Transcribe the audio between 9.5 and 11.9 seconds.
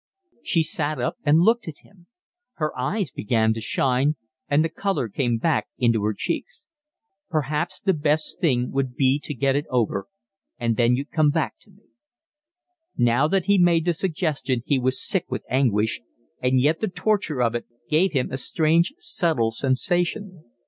it over, and then you'd come back to me."